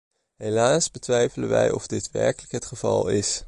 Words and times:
Helaas 0.37 0.91
betwijfelen 0.91 1.49
wij 1.49 1.71
of 1.71 1.87
dit 1.87 2.11
werkelijk 2.11 2.51
het 2.51 2.65
geval 2.65 3.07
is. 3.07 3.39